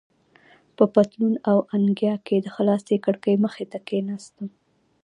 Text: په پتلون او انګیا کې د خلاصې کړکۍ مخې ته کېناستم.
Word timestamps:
په 0.75 0.83
پتلون 0.93 1.33
او 1.51 1.57
انګیا 1.77 2.15
کې 2.25 2.37
د 2.41 2.47
خلاصې 2.55 2.95
کړکۍ 3.05 3.35
مخې 3.45 3.65
ته 3.71 3.79
کېناستم. 3.87 4.47